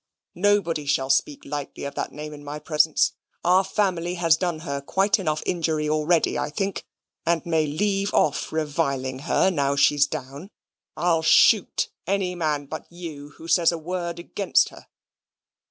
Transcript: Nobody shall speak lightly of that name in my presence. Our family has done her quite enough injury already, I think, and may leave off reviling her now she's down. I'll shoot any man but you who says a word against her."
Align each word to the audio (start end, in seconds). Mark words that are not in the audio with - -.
Nobody 0.33 0.87
shall 0.87 1.11
speak 1.11 1.45
lightly 1.45 1.83
of 1.83 1.93
that 1.93 2.11
name 2.11 2.33
in 2.33 2.43
my 2.43 2.57
presence. 2.57 3.13
Our 3.45 3.63
family 3.63 4.15
has 4.15 4.35
done 4.35 4.61
her 4.61 4.81
quite 4.81 5.19
enough 5.19 5.43
injury 5.45 5.87
already, 5.87 6.39
I 6.39 6.49
think, 6.49 6.83
and 7.23 7.45
may 7.45 7.67
leave 7.67 8.11
off 8.11 8.51
reviling 8.51 9.19
her 9.29 9.51
now 9.51 9.75
she's 9.75 10.07
down. 10.07 10.49
I'll 10.97 11.21
shoot 11.21 11.91
any 12.07 12.33
man 12.33 12.65
but 12.65 12.91
you 12.91 13.33
who 13.37 13.47
says 13.47 13.71
a 13.71 13.77
word 13.77 14.17
against 14.17 14.69
her." 14.69 14.87